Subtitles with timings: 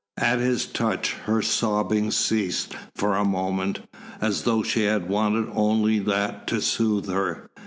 [0.17, 3.81] At his touch, her sobbing ceased for a moment,
[4.19, 7.51] as though she had wanted only that to soothe her.